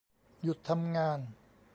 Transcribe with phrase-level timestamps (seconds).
[0.43, 1.19] หยุดทำงาน